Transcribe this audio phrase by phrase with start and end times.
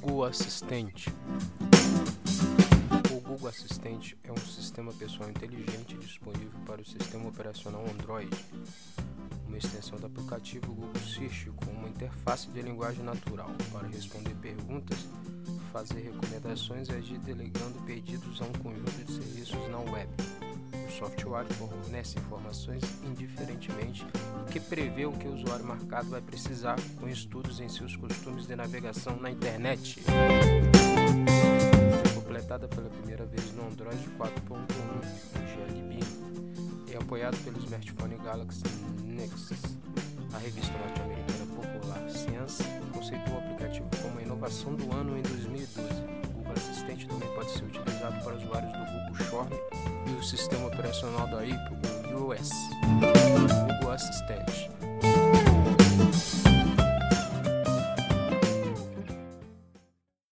[0.00, 1.08] Google Assistente.
[3.12, 8.30] O Google Assistente é um sistema pessoal inteligente disponível para o sistema operacional Android,
[9.46, 14.98] uma extensão do aplicativo Google Search com uma interface de linguagem natural para responder perguntas,
[15.72, 20.10] fazer recomendações e agir delegando pedidos a um conjunto de serviços na web
[20.98, 23.83] software fornece informações indiferentemente
[24.54, 28.54] que prevê o que o usuário marcado vai precisar com estudos em seus costumes de
[28.54, 30.00] navegação na internet.
[32.04, 34.62] Foi completada pela primeira vez no Android 4.1
[35.34, 35.98] GLB
[36.88, 38.62] e apoiado pelo smartphone Galaxy
[39.02, 39.58] Nexus.
[40.32, 42.62] A revista norte-americana Popular Science
[42.92, 45.88] conceitou o aplicativo como a inovação do ano em 2012.
[46.28, 49.56] O Google Assistente também pode ser utilizado para usuários do Google Chrome
[50.06, 53.13] e o sistema operacional da Apple, o Assistente.